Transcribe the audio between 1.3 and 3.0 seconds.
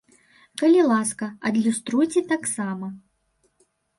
адлюструйце таксама!